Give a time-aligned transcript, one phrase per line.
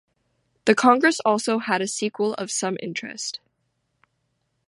[0.65, 3.39] The congress also had a sequel of some interest.